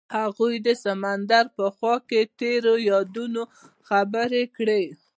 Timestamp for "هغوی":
0.17-0.55